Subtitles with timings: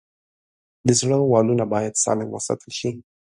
[0.87, 2.89] د زړه والونه باید سالم وساتل شي.